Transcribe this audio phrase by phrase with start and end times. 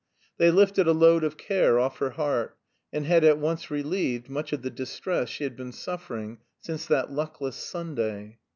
[0.39, 2.57] They lifted a load of care off her heart,
[2.91, 7.11] and had at once relieved much of the distress she had been suffering since that
[7.11, 8.39] luckless Sunday.